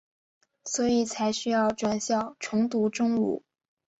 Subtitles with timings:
[0.65, 3.43] 所以才需要转校重读中五。